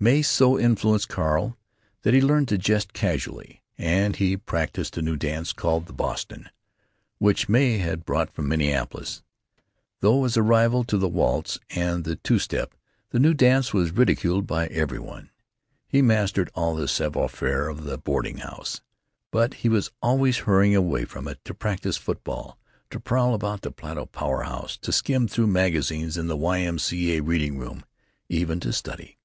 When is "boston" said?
5.94-6.50